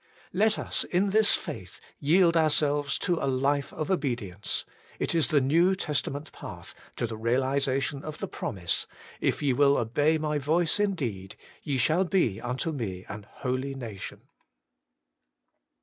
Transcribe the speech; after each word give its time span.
Let 0.33 0.57
us 0.57 0.83
in 0.83 1.11
this 1.11 1.35
faith 1.35 1.79
yield 1.99 2.35
ourselves 2.35 2.97
to 2.97 3.19
a 3.23 3.29
life 3.29 3.71
of 3.71 3.91
obedience: 3.91 4.65
it 4.97 5.13
is 5.13 5.27
the 5.27 5.39
New 5.41 5.75
Testament 5.75 6.31
path 6.31 6.73
to 6.95 7.05
the 7.05 7.17
realization 7.19 8.01
of 8.03 8.17
the 8.17 8.27
promise:' 8.27 8.87
If 9.21 9.43
ye 9.43 9.53
will 9.53 9.77
obey 9.77 10.17
my 10.17 10.39
voice 10.39 10.79
indeed, 10.79 11.35
ye 11.61 11.77
shall 11.77 12.03
be 12.03 12.41
unto 12.41 12.71
me 12.71 13.05
an 13.09 13.27
holy 13.43 13.75
nation.' 13.75 14.21